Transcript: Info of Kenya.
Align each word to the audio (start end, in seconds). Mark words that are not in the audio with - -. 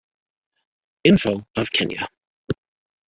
Info 1.03 1.45
of 1.55 1.71
Kenya. 1.71 2.09